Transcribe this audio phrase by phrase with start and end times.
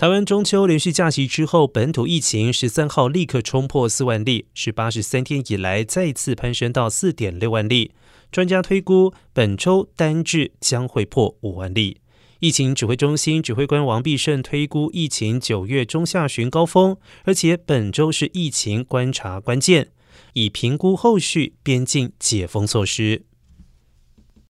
[0.00, 7.92] 台湾中秋连续假期之后，本土疫情十三号立刻冲破四万例，是八十三天以来再次攀升到四点六万例。
[8.32, 12.00] 专家推估，本周单日将会破五万例。
[12.38, 19.90] 疫情指挥中心指挥官王必胜推估，疫情九月中下旬高峰，而且本周是疫情观察关键，
[20.32, 23.26] 以评估后续边境解封措施。